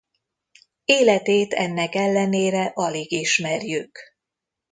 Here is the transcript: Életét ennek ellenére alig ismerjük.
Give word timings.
Életét 0.85 1.53
ennek 1.53 1.95
ellenére 1.95 2.71
alig 2.73 3.11
ismerjük. 3.11 3.99